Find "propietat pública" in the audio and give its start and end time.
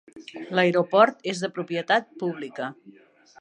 1.59-2.73